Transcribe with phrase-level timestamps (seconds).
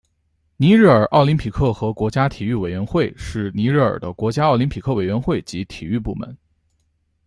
[0.57, 6.35] 尼日尔奥林匹克和国家体育委员会是尼日尔的国家奥林匹克委员会及体育部门。